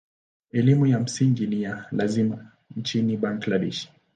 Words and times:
Elimu 0.51 0.85
ya 0.85 0.99
msingi 0.99 1.47
ni 1.47 1.63
ya 1.63 1.85
lazima 1.91 2.51
nchini 2.75 3.17
Bangladesh. 3.17 3.89